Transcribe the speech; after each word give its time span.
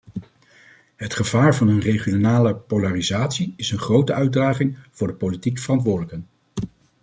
Het 0.95 1.13
gevaar 1.13 1.55
van 1.55 1.67
een 1.67 1.79
regionale 1.79 2.55
polarisatie 2.55 3.53
is 3.57 3.71
een 3.71 3.79
grote 3.79 4.13
uitdaging 4.13 4.77
voor 4.91 5.07
de 5.07 5.13
politiek 5.13 5.57
verantwoordelijken. 5.59 6.27